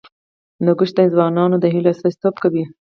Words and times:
هندوکش 0.59 0.89
د 0.95 0.99
ځوانانو 1.13 1.55
د 1.59 1.65
هیلو 1.73 1.89
استازیتوب 1.93 2.35
کوي. 2.43 2.63